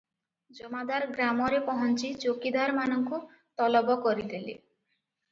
[0.59, 3.19] ଜମାଦାର ଗ୍ରାମରେ ପହଞ୍ଚି ଚୌକିଦାରମାନଙ୍କୁ
[3.61, 4.57] ତଲବ କରି ଦେଲେ।